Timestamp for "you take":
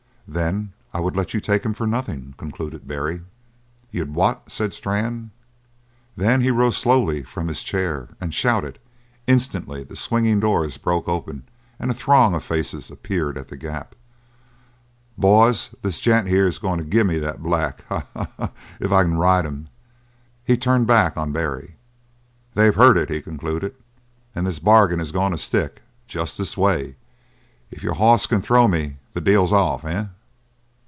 1.33-1.65